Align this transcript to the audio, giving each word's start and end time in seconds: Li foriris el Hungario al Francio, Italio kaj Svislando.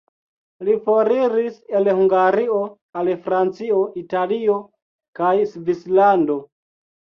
Li 0.69 0.77
foriris 0.85 1.59
el 1.81 1.89
Hungario 1.93 2.57
al 3.03 3.13
Francio, 3.29 3.85
Italio 4.05 4.59
kaj 5.23 5.33
Svislando. 5.55 6.43